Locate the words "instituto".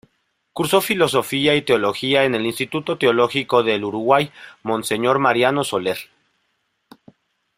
2.47-2.97